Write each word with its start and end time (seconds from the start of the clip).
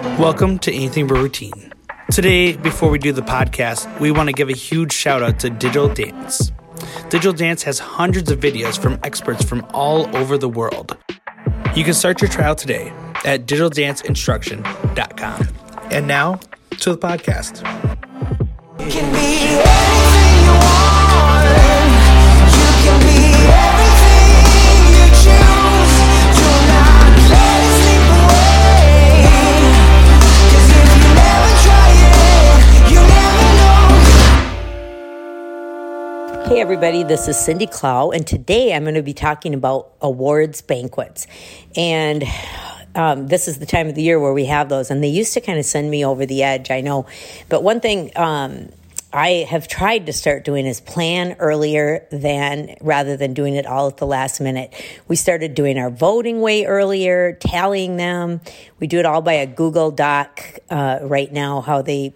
Welcome 0.00 0.58
to 0.60 0.72
Anything 0.72 1.06
But 1.06 1.18
Routine. 1.18 1.74
Today, 2.10 2.56
before 2.56 2.88
we 2.88 2.98
do 2.98 3.12
the 3.12 3.20
podcast, 3.20 4.00
we 4.00 4.10
want 4.10 4.30
to 4.30 4.32
give 4.32 4.48
a 4.48 4.54
huge 4.54 4.94
shout 4.94 5.22
out 5.22 5.38
to 5.40 5.50
Digital 5.50 5.92
Dance. 5.92 6.52
Digital 7.10 7.34
Dance 7.34 7.62
has 7.64 7.78
hundreds 7.78 8.30
of 8.30 8.40
videos 8.40 8.78
from 8.78 8.98
experts 9.04 9.44
from 9.44 9.66
all 9.74 10.08
over 10.16 10.38
the 10.38 10.48
world. 10.48 10.96
You 11.76 11.84
can 11.84 11.92
start 11.92 12.22
your 12.22 12.30
trial 12.30 12.54
today 12.54 12.88
at 13.26 13.44
digitaldanceinstruction.com. 13.44 15.48
And 15.90 16.06
now 16.06 16.40
to 16.78 16.94
the 16.94 16.98
podcast. 16.98 17.60
Hey, 36.50 36.60
everybody, 36.60 37.04
this 37.04 37.28
is 37.28 37.38
Cindy 37.38 37.68
Clough, 37.68 38.10
and 38.10 38.26
today 38.26 38.74
I'm 38.74 38.82
going 38.82 38.96
to 38.96 39.04
be 39.04 39.14
talking 39.14 39.54
about 39.54 39.92
awards 40.00 40.62
banquets. 40.62 41.28
And 41.76 42.24
um, 42.96 43.28
this 43.28 43.46
is 43.46 43.60
the 43.60 43.66
time 43.66 43.86
of 43.86 43.94
the 43.94 44.02
year 44.02 44.18
where 44.18 44.32
we 44.32 44.46
have 44.46 44.68
those, 44.68 44.90
and 44.90 45.00
they 45.00 45.10
used 45.10 45.32
to 45.34 45.40
kind 45.40 45.60
of 45.60 45.64
send 45.64 45.92
me 45.92 46.04
over 46.04 46.26
the 46.26 46.42
edge, 46.42 46.72
I 46.72 46.80
know. 46.80 47.06
But 47.48 47.62
one 47.62 47.78
thing 47.78 48.10
um, 48.16 48.70
I 49.12 49.46
have 49.48 49.68
tried 49.68 50.06
to 50.06 50.12
start 50.12 50.44
doing 50.44 50.66
is 50.66 50.80
plan 50.80 51.36
earlier 51.38 52.04
than 52.10 52.74
rather 52.80 53.16
than 53.16 53.32
doing 53.32 53.54
it 53.54 53.64
all 53.64 53.86
at 53.86 53.98
the 53.98 54.06
last 54.08 54.40
minute. 54.40 54.74
We 55.06 55.14
started 55.14 55.54
doing 55.54 55.78
our 55.78 55.88
voting 55.88 56.40
way 56.40 56.64
earlier, 56.64 57.34
tallying 57.34 57.96
them. 57.96 58.40
We 58.80 58.88
do 58.88 58.98
it 58.98 59.06
all 59.06 59.22
by 59.22 59.34
a 59.34 59.46
Google 59.46 59.92
Doc 59.92 60.58
uh, 60.68 60.98
right 61.02 61.32
now, 61.32 61.60
how 61.60 61.80
they 61.82 62.12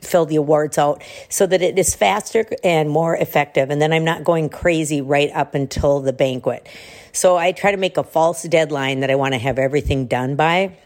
fill 0.00 0.26
the 0.26 0.36
awards 0.36 0.78
out 0.78 1.02
so 1.28 1.46
that 1.46 1.62
it 1.62 1.78
is 1.78 1.94
faster 1.94 2.44
and 2.62 2.90
more 2.90 3.16
effective. 3.16 3.70
And 3.70 3.80
then 3.80 3.92
I'm 3.92 4.04
not 4.04 4.24
going 4.24 4.48
crazy 4.48 5.00
right 5.00 5.30
up 5.32 5.54
until 5.54 6.00
the 6.00 6.12
banquet. 6.12 6.68
So 7.12 7.36
I 7.36 7.52
try 7.52 7.70
to 7.70 7.76
make 7.76 7.96
a 7.96 8.04
false 8.04 8.42
deadline 8.42 9.00
that 9.00 9.10
I 9.10 9.14
want 9.14 9.34
to 9.34 9.38
have 9.38 9.58
everything 9.58 10.06
done 10.06 10.36
by. 10.36 10.76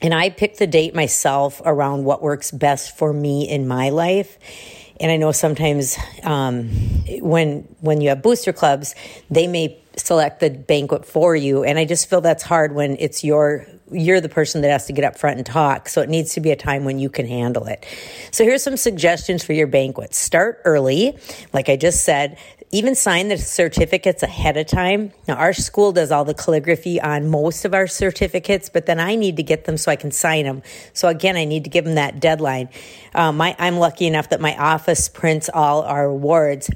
And 0.00 0.14
I 0.14 0.30
pick 0.30 0.58
the 0.58 0.66
date 0.66 0.94
myself 0.94 1.60
around 1.64 2.04
what 2.04 2.22
works 2.22 2.52
best 2.52 2.96
for 2.96 3.12
me 3.12 3.48
in 3.48 3.66
my 3.66 3.90
life. 3.90 4.38
And 5.00 5.12
I 5.12 5.16
know 5.16 5.32
sometimes 5.32 5.96
um, 6.24 6.68
when 7.20 7.60
when 7.80 8.00
you 8.00 8.08
have 8.08 8.22
booster 8.22 8.52
clubs, 8.52 8.94
they 9.30 9.46
may 9.46 9.80
select 9.96 10.40
the 10.40 10.50
banquet 10.50 11.04
for 11.04 11.34
you, 11.36 11.64
and 11.64 11.78
I 11.78 11.84
just 11.84 12.08
feel 12.08 12.20
that's 12.20 12.42
hard 12.42 12.74
when 12.74 12.96
it's 12.98 13.22
your 13.24 13.66
you're 13.90 14.20
the 14.20 14.28
person 14.28 14.60
that 14.62 14.70
has 14.70 14.86
to 14.86 14.92
get 14.92 15.04
up 15.04 15.18
front 15.18 15.38
and 15.38 15.46
talk. 15.46 15.88
So 15.88 16.02
it 16.02 16.08
needs 16.08 16.34
to 16.34 16.40
be 16.40 16.50
a 16.50 16.56
time 16.56 16.84
when 16.84 16.98
you 16.98 17.08
can 17.08 17.26
handle 17.26 17.66
it. 17.66 17.86
So 18.30 18.44
here's 18.44 18.62
some 18.62 18.76
suggestions 18.76 19.44
for 19.44 19.52
your 19.52 19.66
banquet. 19.66 20.14
Start 20.14 20.60
early, 20.64 21.16
like 21.52 21.68
I 21.68 21.76
just 21.76 22.04
said. 22.04 22.38
Even 22.70 22.94
sign 22.94 23.28
the 23.28 23.38
certificates 23.38 24.22
ahead 24.22 24.58
of 24.58 24.66
time. 24.66 25.12
Now, 25.26 25.36
our 25.36 25.54
school 25.54 25.92
does 25.92 26.12
all 26.12 26.26
the 26.26 26.34
calligraphy 26.34 27.00
on 27.00 27.28
most 27.28 27.64
of 27.64 27.72
our 27.72 27.86
certificates, 27.86 28.68
but 28.68 28.84
then 28.84 29.00
I 29.00 29.14
need 29.14 29.38
to 29.38 29.42
get 29.42 29.64
them 29.64 29.78
so 29.78 29.90
I 29.90 29.96
can 29.96 30.10
sign 30.10 30.44
them. 30.44 30.62
So 30.92 31.08
again, 31.08 31.36
I 31.36 31.46
need 31.46 31.64
to 31.64 31.70
give 31.70 31.86
them 31.86 31.94
that 31.94 32.20
deadline. 32.20 32.68
Um, 33.14 33.38
my, 33.38 33.56
I'm 33.58 33.78
lucky 33.78 34.06
enough 34.06 34.28
that 34.30 34.40
my 34.42 34.54
office 34.56 35.08
prints 35.08 35.48
all 35.52 35.82
our 35.82 36.04
awards, 36.04 36.68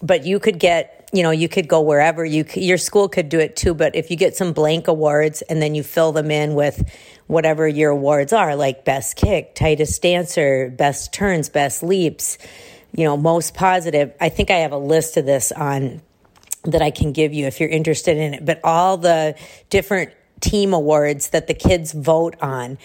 but 0.00 0.24
you 0.24 0.38
could 0.38 0.60
get 0.60 0.94
you 1.10 1.22
know 1.22 1.30
you 1.30 1.48
could 1.48 1.68
go 1.68 1.80
wherever 1.80 2.22
you 2.22 2.44
your 2.54 2.76
school 2.76 3.08
could 3.08 3.30
do 3.30 3.38
it 3.38 3.56
too 3.56 3.72
but 3.72 3.96
if 3.96 4.10
you 4.10 4.16
get 4.16 4.36
some 4.36 4.52
blank 4.52 4.88
awards 4.88 5.40
and 5.42 5.62
then 5.62 5.74
you 5.74 5.82
fill 5.82 6.12
them 6.12 6.30
in 6.30 6.54
with 6.54 6.86
whatever 7.28 7.66
your 7.66 7.90
awards 7.92 8.30
are 8.30 8.54
like 8.54 8.84
best 8.84 9.16
kick 9.16 9.54
tightest 9.54 10.02
dancer 10.02 10.68
best 10.68 11.10
turns 11.10 11.48
best 11.48 11.82
leaps 11.82 12.36
you 12.92 13.04
know 13.04 13.16
most 13.16 13.54
positive 13.54 14.12
i 14.20 14.28
think 14.28 14.50
i 14.50 14.56
have 14.56 14.72
a 14.72 14.78
list 14.78 15.16
of 15.16 15.26
this 15.26 15.52
on 15.52 16.00
that 16.64 16.82
i 16.82 16.90
can 16.90 17.12
give 17.12 17.32
you 17.32 17.46
if 17.46 17.60
you're 17.60 17.68
interested 17.68 18.16
in 18.16 18.34
it 18.34 18.44
but 18.44 18.60
all 18.64 18.96
the 18.96 19.34
different 19.70 20.12
team 20.40 20.72
awards 20.72 21.30
that 21.30 21.46
the 21.46 21.54
kids 21.54 21.92
vote 21.92 22.36
on 22.40 22.78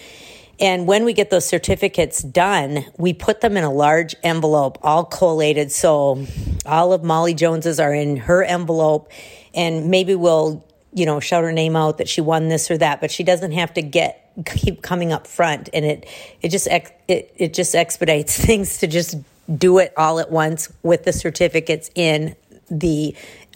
and 0.60 0.86
when 0.86 1.04
we 1.04 1.12
get 1.12 1.30
those 1.30 1.46
certificates 1.46 2.22
done, 2.22 2.84
we 2.96 3.12
put 3.12 3.40
them 3.40 3.56
in 3.56 3.64
a 3.64 3.72
large 3.72 4.14
envelope, 4.22 4.78
all 4.82 5.04
collated. 5.04 5.72
So 5.72 6.26
all 6.64 6.92
of 6.92 7.02
Molly 7.02 7.34
Jones's 7.34 7.80
are 7.80 7.92
in 7.92 8.16
her 8.18 8.42
envelope, 8.42 9.10
and 9.52 9.90
maybe 9.90 10.14
we'll, 10.14 10.64
you 10.92 11.06
know, 11.06 11.18
shout 11.18 11.42
her 11.42 11.52
name 11.52 11.74
out 11.74 11.98
that 11.98 12.08
she 12.08 12.20
won 12.20 12.48
this 12.48 12.70
or 12.70 12.78
that, 12.78 13.00
but 13.00 13.10
she 13.10 13.24
doesn't 13.24 13.52
have 13.52 13.74
to 13.74 13.82
get 13.82 14.20
keep 14.46 14.82
coming 14.82 15.12
up 15.12 15.26
front, 15.26 15.68
and 15.72 15.84
it 15.84 16.06
it 16.40 16.48
just 16.48 16.68
ex, 16.68 16.90
it 17.08 17.32
it 17.36 17.54
just 17.54 17.74
expedites 17.74 18.38
things 18.44 18.78
to 18.78 18.86
just 18.86 19.16
do 19.52 19.78
it 19.78 19.92
all 19.96 20.18
at 20.20 20.30
once 20.30 20.72
with 20.82 21.04
the 21.04 21.12
certificates 21.12 21.90
in 21.94 22.36
the 22.70 23.14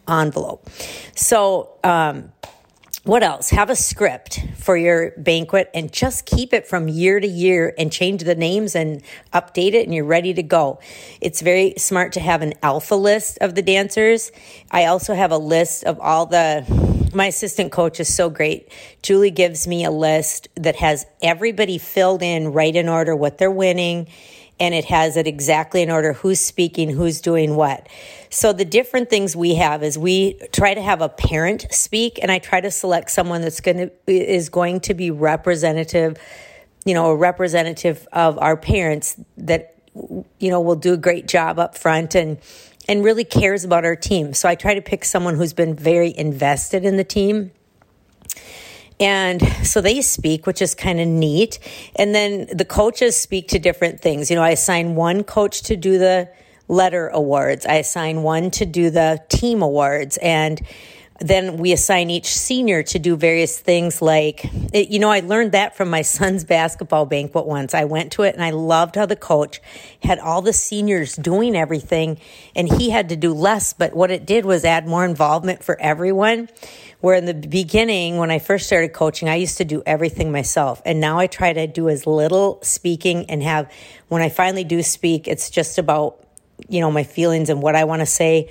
envelope. 0.08 0.68
So. 1.14 1.70
Um, 1.84 2.32
what 3.08 3.22
else? 3.22 3.48
Have 3.48 3.70
a 3.70 3.76
script 3.76 4.44
for 4.56 4.76
your 4.76 5.12
banquet 5.16 5.70
and 5.72 5.90
just 5.90 6.26
keep 6.26 6.52
it 6.52 6.66
from 6.66 6.88
year 6.88 7.18
to 7.18 7.26
year 7.26 7.72
and 7.78 7.90
change 7.90 8.22
the 8.22 8.34
names 8.34 8.74
and 8.74 9.02
update 9.32 9.72
it 9.72 9.86
and 9.86 9.94
you're 9.94 10.04
ready 10.04 10.34
to 10.34 10.42
go. 10.42 10.78
It's 11.22 11.40
very 11.40 11.72
smart 11.78 12.12
to 12.14 12.20
have 12.20 12.42
an 12.42 12.52
alpha 12.62 12.96
list 12.96 13.38
of 13.40 13.54
the 13.54 13.62
dancers. 13.62 14.30
I 14.70 14.84
also 14.84 15.14
have 15.14 15.32
a 15.32 15.38
list 15.38 15.84
of 15.84 15.98
all 16.00 16.26
the 16.26 16.66
my 17.14 17.28
assistant 17.28 17.72
coach 17.72 17.98
is 17.98 18.14
so 18.14 18.28
great. 18.28 18.70
Julie 19.02 19.30
gives 19.30 19.66
me 19.66 19.86
a 19.86 19.90
list 19.90 20.48
that 20.56 20.76
has 20.76 21.06
everybody 21.22 21.78
filled 21.78 22.22
in 22.22 22.52
right 22.52 22.76
in 22.76 22.90
order 22.90 23.16
what 23.16 23.38
they're 23.38 23.50
winning 23.50 24.08
and 24.60 24.74
it 24.74 24.86
has 24.86 25.16
it 25.16 25.26
exactly 25.26 25.82
in 25.82 25.90
order 25.90 26.12
who's 26.12 26.40
speaking, 26.40 26.90
who's 26.90 27.20
doing 27.20 27.56
what. 27.56 27.88
So 28.30 28.52
the 28.52 28.64
different 28.64 29.10
things 29.10 29.34
we 29.34 29.54
have 29.54 29.82
is 29.82 29.96
we 29.96 30.34
try 30.52 30.74
to 30.74 30.82
have 30.82 31.00
a 31.00 31.08
parent 31.08 31.66
speak 31.70 32.18
and 32.20 32.30
I 32.30 32.38
try 32.38 32.60
to 32.60 32.70
select 32.70 33.10
someone 33.10 33.42
that's 33.42 33.60
going 33.60 33.76
to 33.76 33.90
is 34.06 34.48
going 34.48 34.80
to 34.80 34.94
be 34.94 35.10
representative, 35.10 36.16
you 36.84 36.94
know, 36.94 37.10
a 37.10 37.16
representative 37.16 38.06
of 38.12 38.38
our 38.38 38.56
parents 38.56 39.16
that 39.36 39.74
you 39.94 40.50
know 40.50 40.60
will 40.60 40.76
do 40.76 40.92
a 40.92 40.96
great 40.96 41.26
job 41.26 41.58
up 41.58 41.76
front 41.76 42.14
and 42.14 42.38
and 42.88 43.04
really 43.04 43.24
cares 43.24 43.64
about 43.64 43.84
our 43.84 43.96
team. 43.96 44.32
So 44.32 44.48
I 44.48 44.54
try 44.54 44.74
to 44.74 44.82
pick 44.82 45.04
someone 45.04 45.36
who's 45.36 45.52
been 45.52 45.74
very 45.74 46.16
invested 46.16 46.84
in 46.84 46.96
the 46.96 47.04
team. 47.04 47.52
And 49.00 49.40
so 49.64 49.80
they 49.80 50.00
speak, 50.02 50.46
which 50.46 50.60
is 50.60 50.74
kind 50.74 51.00
of 51.00 51.06
neat. 51.06 51.58
And 51.96 52.14
then 52.14 52.48
the 52.52 52.64
coaches 52.64 53.16
speak 53.16 53.48
to 53.48 53.58
different 53.58 54.00
things. 54.00 54.30
You 54.30 54.36
know, 54.36 54.42
I 54.42 54.50
assign 54.50 54.96
one 54.96 55.24
coach 55.24 55.62
to 55.64 55.76
do 55.76 55.98
the 55.98 56.28
letter 56.68 57.08
awards, 57.08 57.64
I 57.64 57.76
assign 57.76 58.22
one 58.22 58.50
to 58.52 58.66
do 58.66 58.90
the 58.90 59.22
team 59.30 59.62
awards, 59.62 60.18
and 60.18 60.60
then 61.20 61.56
we 61.56 61.72
assign 61.72 62.10
each 62.10 62.26
senior 62.26 62.82
to 62.84 62.98
do 62.98 63.16
various 63.16 63.58
things 63.58 64.00
like 64.00 64.46
you 64.72 64.98
know 64.98 65.10
i 65.10 65.20
learned 65.20 65.52
that 65.52 65.76
from 65.76 65.90
my 65.90 66.02
son's 66.16 66.44
basketball 66.44 67.06
banquet 67.06 67.46
once 67.46 67.74
i 67.74 67.84
went 67.84 68.12
to 68.12 68.22
it 68.22 68.34
and 68.34 68.44
i 68.44 68.50
loved 68.50 68.94
how 68.94 69.04
the 69.04 69.16
coach 69.16 69.60
had 70.02 70.18
all 70.18 70.42
the 70.42 70.52
seniors 70.52 71.16
doing 71.16 71.56
everything 71.56 72.18
and 72.54 72.72
he 72.72 72.90
had 72.90 73.08
to 73.08 73.16
do 73.16 73.32
less 73.32 73.72
but 73.72 73.94
what 73.94 74.10
it 74.10 74.26
did 74.26 74.44
was 74.44 74.64
add 74.64 74.86
more 74.86 75.04
involvement 75.04 75.62
for 75.64 75.76
everyone 75.80 76.48
where 77.00 77.14
in 77.14 77.24
the 77.24 77.34
beginning 77.34 78.16
when 78.16 78.30
i 78.30 78.38
first 78.38 78.66
started 78.66 78.92
coaching 78.92 79.28
i 79.28 79.34
used 79.34 79.58
to 79.58 79.64
do 79.64 79.82
everything 79.86 80.32
myself. 80.32 80.82
And 80.84 81.00
now 81.00 81.18
i 81.18 81.26
try 81.26 81.52
to 81.52 81.66
do 81.66 81.88
as 81.88 82.06
little 82.06 82.58
speaking 82.62 83.30
and 83.30 83.42
have 83.42 83.72
when 84.08 84.22
i 84.22 84.28
finally 84.28 84.64
do 84.64 84.82
speak 84.82 85.28
it's 85.28 85.50
just 85.50 85.78
about 85.78 86.24
you 86.68 86.80
know 86.80 86.90
my 86.90 87.04
feelings 87.04 87.50
and 87.50 87.62
what 87.62 87.74
i 87.74 87.84
want 87.84 88.00
to 88.00 88.06
say. 88.06 88.50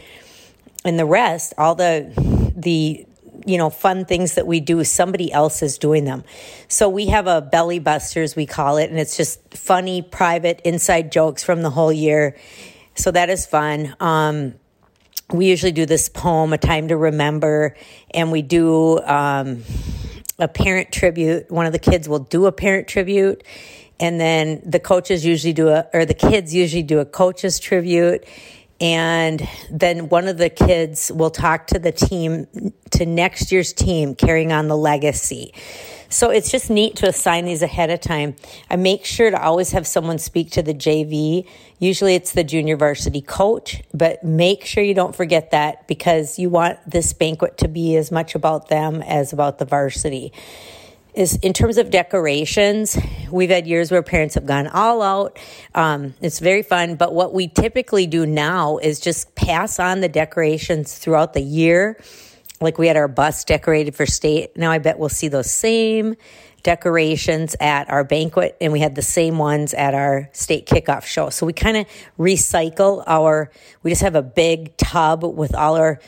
And 0.86 0.98
the 0.98 1.06
rest 1.06 1.54
all 1.58 1.76
the 1.76 2.14
the 2.56 3.06
you 3.46 3.58
know 3.58 3.70
fun 3.70 4.06
things 4.06 4.36
that 4.36 4.46
we 4.46 4.60
do 4.60 4.84
somebody 4.84 5.32
else 5.32 5.62
is 5.62 5.78
doing 5.78 6.06
them. 6.06 6.24
So 6.68 6.90
we 6.90 7.08
have 7.08 7.28
a 7.28 7.42
belly 7.42 7.80
busters 7.80 8.36
we 8.36 8.46
call 8.46 8.78
it 8.78 8.90
and 8.90 9.00
it's 9.00 9.18
just 9.18 9.54
funny 9.56 10.02
private 10.02 10.62
inside 10.64 11.12
jokes 11.12 11.44
from 11.44 11.62
the 11.62 11.70
whole 11.70 11.94
year. 11.94 12.38
So 12.96 13.12
that 13.12 13.30
is 13.30 13.46
fun. 13.46 13.96
Um, 14.00 14.56
we 15.32 15.48
usually 15.48 15.72
do 15.72 15.86
this 15.86 16.10
poem 16.10 16.54
a 16.54 16.58
time 16.58 16.88
to 16.88 16.98
remember 16.98 17.76
and 18.12 18.32
we 18.32 18.42
do 18.42 19.00
um, 19.02 19.64
a 20.40 20.48
parent 20.48 20.92
tribute. 20.92 21.52
One 21.52 21.66
of 21.66 21.74
the 21.74 21.80
kids 21.80 22.08
will 22.08 22.20
do 22.20 22.46
a 22.46 22.52
parent 22.52 22.88
tribute 22.88 23.44
and 24.00 24.20
then 24.20 24.62
the 24.66 24.80
coaches 24.80 25.26
usually 25.26 25.54
do 25.54 25.70
a 25.70 25.88
or 25.94 26.06
the 26.06 26.14
kids 26.14 26.54
usually 26.54 26.84
do 26.84 27.00
a 27.00 27.06
coaches 27.06 27.60
tribute 27.60 28.26
and 28.80 29.48
then 29.72 30.08
one 30.08 30.28
of 30.28 30.38
the 30.38 30.50
kids 30.50 31.12
will 31.12 31.32
talk 31.32 31.68
to 31.68 31.80
the 31.80 31.92
team 31.92 32.48
to 32.92 33.06
next 33.06 33.52
year's 33.52 33.74
team 33.74 34.14
carrying 34.16 34.52
on 34.52 34.68
the 34.68 34.78
legacy 34.78 35.54
so 36.10 36.30
it's 36.30 36.52
just 36.52 36.70
neat 36.70 36.96
to 36.96 37.08
assign 37.08 37.46
these 37.46 37.62
ahead 37.62 37.90
of 37.90 38.00
time 38.00 38.36
i 38.70 38.76
make 38.76 39.06
sure 39.06 39.30
to 39.30 39.42
always 39.42 39.72
have 39.72 39.86
someone 39.86 40.18
speak 40.18 40.52
to 40.52 40.62
the 40.62 40.74
jv 40.74 41.48
usually 41.80 42.16
it's 42.16 42.32
the 42.32 42.44
junior 42.44 42.76
varsity 42.76 43.22
coach 43.22 43.82
but 43.94 44.24
make 44.24 44.66
sure 44.66 44.84
you 44.84 44.94
don't 44.94 45.16
forget 45.16 45.52
that 45.52 45.88
because 45.88 46.40
you 46.40 46.50
want 46.50 46.78
this 46.90 47.14
banquet 47.14 47.58
to 47.58 47.68
be 47.68 47.96
as 47.96 48.12
much 48.12 48.36
about 48.36 48.70
them 48.70 49.02
as 49.02 49.34
about 49.34 49.58
the 49.60 49.66
varsity 49.66 50.32
is 51.18 51.36
in 51.38 51.52
terms 51.52 51.78
of 51.78 51.90
decorations, 51.90 52.96
we've 53.32 53.50
had 53.50 53.66
years 53.66 53.92
where 53.92 54.04
parents 54.04 54.36
have 54.36 54.46
gone 54.46 54.68
all 54.68 55.02
out. 55.02 55.40
Um, 55.74 56.14
it's 56.22 56.40
very 56.40 56.62
fun, 56.62 56.96
but 56.96 57.12
what 57.12 57.34
we 57.34 57.48
typically 57.48 58.06
do 58.06 58.28
now 58.28 58.78
is 58.78 59.00
just 59.00 59.34
pass 59.34 59.80
on 59.80 60.00
the 60.02 60.08
decorations 60.08 60.96
throughout 60.96 61.34
the 61.34 61.42
year. 61.42 62.00
Like 62.60 62.78
we 62.78 62.88
had 62.88 62.98
our 62.98 63.08
bus 63.08 63.44
decorated 63.44 63.96
for 63.96 64.06
state. 64.06 64.58
Now 64.58 64.72
I 64.72 64.80
bet 64.80 64.98
we'll 64.98 65.10
see 65.10 65.28
those 65.28 65.52
same 65.52 66.16
decorations 66.64 67.56
at 67.62 67.90
our 67.90 68.04
banquet, 68.04 68.58
and 68.60 68.74
we 68.74 68.80
had 68.80 68.96
the 68.96 69.02
same 69.02 69.38
ones 69.38 69.74
at 69.74 69.94
our 69.94 70.28
state 70.34 70.66
kickoff 70.66 71.06
show. 71.06 71.30
So 71.30 71.46
we 71.46 71.54
kind 71.54 71.78
of 71.78 71.86
recycle 72.20 73.04
our, 73.08 73.52
we 73.84 73.92
just 73.92 74.02
have 74.02 74.16
a 74.16 74.22
big 74.22 74.76
tub 74.76 75.24
with 75.24 75.56
all 75.56 75.76
our 75.78 76.00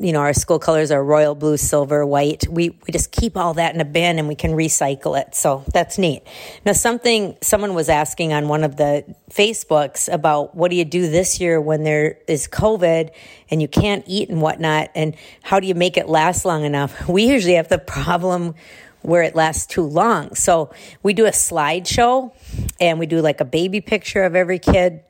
you 0.00 0.14
know, 0.14 0.20
our 0.20 0.32
school 0.32 0.58
colors 0.58 0.90
are 0.90 1.04
royal 1.04 1.34
blue, 1.34 1.58
silver, 1.58 2.06
white. 2.06 2.48
We, 2.48 2.70
we 2.70 2.90
just 2.90 3.12
keep 3.12 3.36
all 3.36 3.52
that 3.54 3.74
in 3.74 3.82
a 3.82 3.84
bin 3.84 4.18
and 4.18 4.28
we 4.28 4.34
can 4.34 4.52
recycle 4.52 5.20
it. 5.20 5.34
So 5.34 5.62
that's 5.74 5.98
neat. 5.98 6.22
Now, 6.64 6.72
something 6.72 7.36
someone 7.42 7.74
was 7.74 7.90
asking 7.90 8.32
on 8.32 8.48
one 8.48 8.64
of 8.64 8.76
the 8.76 9.04
Facebooks 9.30 10.10
about 10.10 10.56
what 10.56 10.70
do 10.70 10.76
you 10.78 10.86
do 10.86 11.10
this 11.10 11.38
year 11.38 11.60
when 11.60 11.84
there 11.84 12.16
is 12.26 12.48
COVID 12.48 13.10
and 13.50 13.60
you 13.60 13.68
can't 13.68 14.02
eat 14.06 14.30
and 14.30 14.40
whatnot, 14.40 14.90
and 14.94 15.14
how 15.42 15.60
do 15.60 15.66
you 15.66 15.74
make 15.74 15.98
it 15.98 16.08
last 16.08 16.44
long 16.46 16.64
enough? 16.64 17.08
We 17.10 17.24
usually 17.24 17.54
have 17.54 17.68
the 17.68 17.78
problem 17.78 18.54
where 19.02 19.22
it 19.22 19.34
lasts 19.34 19.66
too 19.66 19.82
long. 19.82 20.34
So 20.34 20.72
we 21.02 21.12
do 21.12 21.26
a 21.26 21.30
slideshow 21.30 22.32
and 22.80 22.98
we 22.98 23.06
do 23.06 23.20
like 23.20 23.40
a 23.40 23.44
baby 23.44 23.80
picture 23.80 24.22
of 24.22 24.34
every 24.34 24.58
kid 24.58 25.02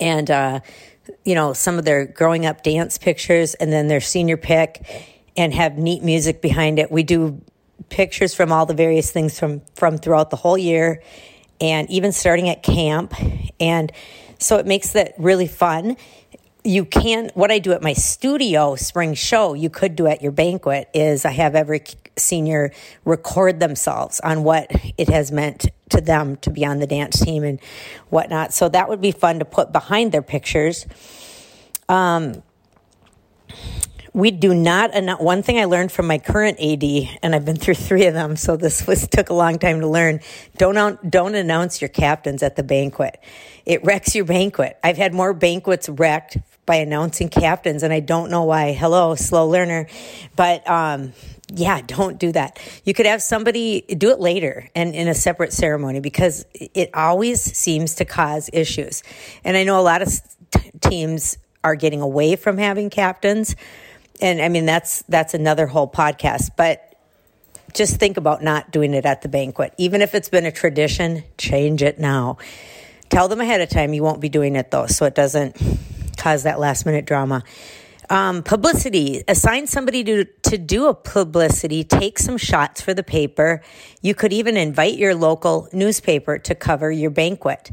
and, 0.00 0.30
uh, 0.30 0.60
you 1.24 1.34
know, 1.34 1.52
some 1.52 1.78
of 1.78 1.84
their 1.84 2.06
growing 2.06 2.46
up 2.46 2.62
dance 2.62 2.98
pictures 2.98 3.54
and 3.54 3.72
then 3.72 3.88
their 3.88 4.00
senior 4.00 4.36
pick 4.36 4.84
and 5.36 5.52
have 5.54 5.78
neat 5.78 6.02
music 6.02 6.42
behind 6.42 6.78
it. 6.78 6.90
We 6.90 7.02
do 7.02 7.40
pictures 7.88 8.34
from 8.34 8.52
all 8.52 8.66
the 8.66 8.74
various 8.74 9.10
things 9.10 9.38
from, 9.38 9.62
from 9.74 9.98
throughout 9.98 10.30
the 10.30 10.36
whole 10.36 10.58
year 10.58 11.02
and 11.60 11.90
even 11.90 12.12
starting 12.12 12.48
at 12.48 12.62
camp. 12.62 13.14
And 13.60 13.92
so 14.38 14.58
it 14.58 14.66
makes 14.66 14.92
that 14.92 15.14
really 15.18 15.46
fun. 15.46 15.96
You 16.64 16.84
can, 16.84 17.30
what 17.34 17.50
I 17.50 17.58
do 17.58 17.72
at 17.72 17.82
my 17.82 17.92
studio 17.92 18.76
spring 18.76 19.14
show, 19.14 19.54
you 19.54 19.70
could 19.70 19.96
do 19.96 20.06
at 20.06 20.22
your 20.22 20.32
banquet 20.32 20.88
is 20.94 21.24
I 21.24 21.30
have 21.30 21.54
every 21.54 21.82
senior 22.16 22.72
record 23.04 23.60
themselves 23.60 24.20
on 24.20 24.44
what 24.44 24.70
it 24.98 25.08
has 25.08 25.32
meant 25.32 25.66
to 25.90 26.00
them 26.00 26.36
to 26.36 26.50
be 26.50 26.64
on 26.64 26.78
the 26.78 26.86
dance 26.86 27.20
team 27.20 27.44
and 27.44 27.60
whatnot. 28.10 28.52
So 28.52 28.68
that 28.68 28.88
would 28.88 29.00
be 29.00 29.12
fun 29.12 29.38
to 29.38 29.44
put 29.44 29.72
behind 29.72 30.12
their 30.12 30.22
pictures. 30.22 30.86
Um, 31.88 32.42
we 34.14 34.30
do 34.30 34.52
not 34.52 34.90
one 35.22 35.42
thing 35.42 35.58
I 35.58 35.64
learned 35.64 35.90
from 35.90 36.06
my 36.06 36.18
current 36.18 36.60
AD, 36.60 36.84
and 37.22 37.34
I've 37.34 37.46
been 37.46 37.56
through 37.56 37.74
three 37.74 38.04
of 38.06 38.14
them, 38.14 38.36
so 38.36 38.56
this 38.56 38.86
was 38.86 39.08
took 39.10 39.30
a 39.30 39.34
long 39.34 39.58
time 39.58 39.80
to 39.80 39.86
learn. 39.86 40.20
Don't 40.58 41.10
don't 41.10 41.34
announce 41.34 41.80
your 41.80 41.88
captains 41.88 42.42
at 42.42 42.56
the 42.56 42.62
banquet. 42.62 43.18
It 43.64 43.82
wrecks 43.84 44.14
your 44.14 44.26
banquet. 44.26 44.78
I've 44.84 44.98
had 44.98 45.14
more 45.14 45.32
banquets 45.32 45.88
wrecked 45.88 46.36
by 46.64 46.76
announcing 46.76 47.28
captains, 47.28 47.82
and 47.82 47.92
I 47.92 48.00
don't 48.00 48.30
know 48.30 48.44
why. 48.44 48.72
Hello, 48.72 49.14
slow 49.14 49.48
learner, 49.48 49.88
but 50.36 50.68
um, 50.68 51.12
yeah, 51.54 51.80
don't 51.86 52.18
do 52.18 52.32
that. 52.32 52.58
You 52.84 52.94
could 52.94 53.06
have 53.06 53.22
somebody 53.22 53.82
do 53.82 54.10
it 54.10 54.20
later 54.20 54.70
and 54.74 54.94
in 54.94 55.08
a 55.08 55.14
separate 55.14 55.52
ceremony 55.52 56.00
because 56.00 56.46
it 56.54 56.90
always 56.94 57.40
seems 57.40 57.96
to 57.96 58.04
cause 58.04 58.48
issues. 58.52 59.02
And 59.44 59.56
I 59.56 59.64
know 59.64 59.78
a 59.78 59.82
lot 59.82 60.02
of 60.02 60.08
teams 60.80 61.36
are 61.64 61.74
getting 61.74 62.00
away 62.00 62.36
from 62.36 62.58
having 62.58 62.90
captains. 62.90 63.54
And 64.20 64.40
I 64.40 64.48
mean, 64.48 64.66
that's, 64.66 65.02
that's 65.08 65.34
another 65.34 65.66
whole 65.66 65.88
podcast, 65.88 66.50
but 66.56 66.88
just 67.74 67.96
think 67.96 68.16
about 68.16 68.42
not 68.42 68.70
doing 68.70 68.94
it 68.94 69.04
at 69.04 69.22
the 69.22 69.28
banquet. 69.28 69.74
Even 69.78 70.02
if 70.02 70.14
it's 70.14 70.28
been 70.28 70.46
a 70.46 70.52
tradition, 70.52 71.24
change 71.38 71.82
it 71.82 71.98
now. 71.98 72.38
Tell 73.08 73.28
them 73.28 73.40
ahead 73.40 73.60
of 73.60 73.68
time 73.68 73.92
you 73.92 74.02
won't 74.02 74.20
be 74.20 74.28
doing 74.28 74.56
it 74.56 74.70
though, 74.70 74.86
so 74.86 75.04
it 75.04 75.14
doesn't 75.14 75.56
cause 76.16 76.42
that 76.42 76.58
last 76.58 76.86
minute 76.86 77.04
drama. 77.04 77.42
Um, 78.10 78.42
publicity. 78.42 79.22
Assign 79.26 79.66
somebody 79.66 80.04
to, 80.04 80.24
to 80.24 80.58
do 80.58 80.86
a 80.88 80.94
publicity. 80.94 81.82
Take 81.82 82.18
some 82.18 82.36
shots 82.36 82.80
for 82.80 82.92
the 82.92 83.02
paper. 83.02 83.62
You 84.02 84.14
could 84.14 84.32
even 84.32 84.56
invite 84.56 84.98
your 84.98 85.14
local 85.14 85.68
newspaper 85.72 86.38
to 86.38 86.54
cover 86.54 86.90
your 86.90 87.10
banquet. 87.10 87.70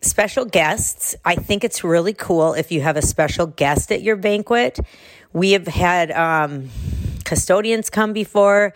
Special 0.00 0.44
guests. 0.44 1.14
I 1.24 1.34
think 1.34 1.64
it's 1.64 1.84
really 1.84 2.14
cool 2.14 2.54
if 2.54 2.72
you 2.72 2.80
have 2.80 2.96
a 2.96 3.02
special 3.02 3.46
guest 3.46 3.92
at 3.92 4.00
your 4.00 4.16
banquet. 4.16 4.78
We 5.32 5.52
have 5.52 5.66
had 5.66 6.12
um, 6.12 6.70
custodians 7.24 7.90
come 7.90 8.12
before. 8.12 8.72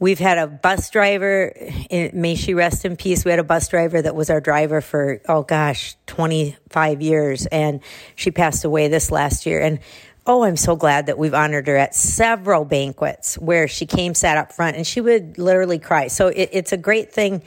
We've 0.00 0.18
had 0.18 0.38
a 0.38 0.48
bus 0.48 0.90
driver, 0.90 1.52
eh, 1.90 2.10
may 2.12 2.34
she 2.34 2.52
rest 2.52 2.84
in 2.84 2.96
peace. 2.96 3.24
We 3.24 3.30
had 3.30 3.38
a 3.38 3.44
bus 3.44 3.68
driver 3.68 4.02
that 4.02 4.14
was 4.14 4.28
our 4.28 4.40
driver 4.40 4.80
for, 4.80 5.20
oh 5.28 5.42
gosh, 5.42 5.94
25 6.06 7.00
years, 7.00 7.46
and 7.46 7.80
she 8.16 8.32
passed 8.32 8.64
away 8.64 8.88
this 8.88 9.12
last 9.12 9.46
year. 9.46 9.60
And 9.60 9.78
oh, 10.26 10.42
I'm 10.42 10.56
so 10.56 10.74
glad 10.74 11.06
that 11.06 11.16
we've 11.16 11.34
honored 11.34 11.68
her 11.68 11.76
at 11.76 11.94
several 11.94 12.64
banquets 12.64 13.38
where 13.38 13.68
she 13.68 13.86
came, 13.86 14.14
sat 14.14 14.36
up 14.36 14.52
front, 14.52 14.76
and 14.76 14.86
she 14.86 15.00
would 15.00 15.38
literally 15.38 15.78
cry. 15.78 16.08
So 16.08 16.28
it, 16.28 16.48
it's 16.52 16.72
a 16.72 16.76
great 16.76 17.12
thing. 17.12 17.42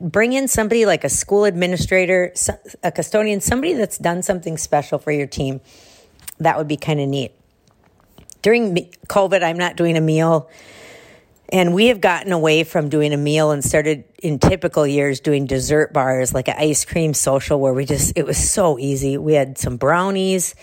Bring 0.00 0.32
in 0.32 0.48
somebody 0.48 0.86
like 0.86 1.04
a 1.04 1.08
school 1.08 1.44
administrator, 1.44 2.32
a 2.82 2.90
custodian, 2.90 3.40
somebody 3.40 3.74
that's 3.74 3.98
done 3.98 4.22
something 4.22 4.58
special 4.58 4.98
for 4.98 5.12
your 5.12 5.26
team. 5.26 5.60
That 6.38 6.58
would 6.58 6.68
be 6.68 6.76
kind 6.76 7.00
of 7.00 7.08
neat. 7.08 7.32
During 8.42 8.74
COVID, 9.08 9.42
I'm 9.42 9.56
not 9.56 9.76
doing 9.76 9.96
a 9.96 10.00
meal. 10.00 10.50
And 11.50 11.74
we 11.74 11.86
have 11.86 12.00
gotten 12.00 12.32
away 12.32 12.64
from 12.64 12.88
doing 12.88 13.12
a 13.12 13.16
meal 13.16 13.52
and 13.52 13.64
started 13.64 14.04
in 14.20 14.38
typical 14.38 14.86
years 14.86 15.20
doing 15.20 15.46
dessert 15.46 15.92
bars 15.92 16.34
like 16.34 16.48
an 16.48 16.56
ice 16.58 16.84
cream 16.84 17.14
social 17.14 17.60
where 17.60 17.72
we 17.72 17.84
just, 17.84 18.14
it 18.16 18.26
was 18.26 18.36
so 18.36 18.78
easy. 18.78 19.16
We 19.16 19.34
had 19.34 19.56
some 19.56 19.76
brownies, 19.76 20.54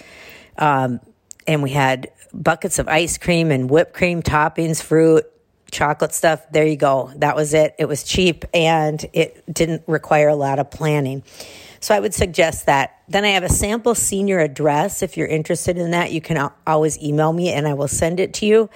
um, 0.58 1.00
and 1.48 1.64
we 1.64 1.70
had 1.70 2.12
buckets 2.34 2.80
of 2.80 2.88
ice 2.88 3.18
cream 3.18 3.52
and 3.52 3.70
whipped 3.70 3.94
cream 3.94 4.22
toppings, 4.22 4.82
fruit, 4.82 5.26
chocolate 5.72 6.14
stuff. 6.14 6.42
There 6.52 6.66
you 6.66 6.78
go. 6.78 7.12
That 7.18 7.36
was 7.36 7.54
it. 7.54 7.76
It 7.78 7.86
was 7.86 8.04
cheap 8.04 8.46
and 8.54 9.04
it 9.14 9.44
didn't 9.52 9.84
require 9.88 10.30
a 10.30 10.36
lot 10.36 10.60
of 10.60 10.72
planning. 10.72 11.24
So 11.80 11.94
I 11.94 12.00
would 12.00 12.14
suggest 12.14 12.68
that. 12.68 13.02
Then 13.10 13.26
I 13.26 13.30
have 13.30 13.44
a 13.44 13.50
sample 13.50 13.96
senior 13.96 14.40
address. 14.40 15.02
If 15.02 15.18
you're 15.18 15.28
interested 15.28 15.78
in 15.78 15.92
that, 15.92 16.12
you 16.12 16.22
can 16.22 16.50
always 16.66 16.98
email 17.02 17.34
me 17.34 17.52
and 17.52 17.68
I 17.68 17.74
will 17.74 17.90
send 17.90 18.20
it 18.20 18.34
to 18.36 18.46
you. 18.46 18.70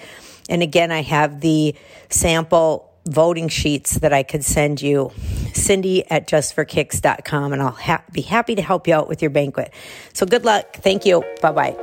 And 0.49 0.61
again, 0.63 0.91
I 0.91 1.01
have 1.01 1.41
the 1.41 1.75
sample 2.09 2.91
voting 3.05 3.47
sheets 3.47 3.99
that 3.99 4.13
I 4.13 4.23
could 4.23 4.43
send 4.43 4.81
you, 4.81 5.11
Cindy 5.53 6.09
at 6.11 6.27
justforkicks.com, 6.27 7.53
and 7.53 7.61
I'll 7.61 7.71
ha- 7.71 8.03
be 8.11 8.21
happy 8.21 8.55
to 8.55 8.61
help 8.61 8.87
you 8.87 8.93
out 8.93 9.07
with 9.07 9.21
your 9.21 9.31
banquet. 9.31 9.73
So 10.13 10.25
good 10.25 10.45
luck. 10.45 10.75
Thank 10.77 11.05
you. 11.05 11.23
Bye 11.41 11.51
bye. 11.51 11.75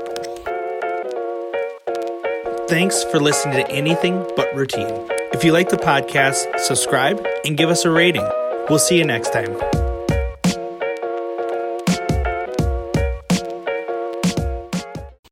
Thanks 2.69 3.05
for 3.05 3.21
listening 3.21 3.57
to 3.57 3.71
Anything 3.71 4.27
But 4.37 4.55
Routine. 4.55 4.89
If 5.33 5.45
you 5.45 5.53
like 5.53 5.69
the 5.69 5.77
podcast, 5.77 6.59
subscribe 6.61 7.25
and 7.45 7.57
give 7.57 7.69
us 7.69 7.85
a 7.85 7.91
rating. 7.91 8.27
We'll 8.71 8.79
see 8.79 8.97
you 8.97 9.05
next 9.05 9.33
time. 9.33 9.84